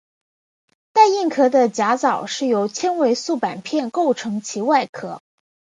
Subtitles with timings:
[0.93, 5.21] 带硬壳的甲藻是由纤维素板片构成其外壳。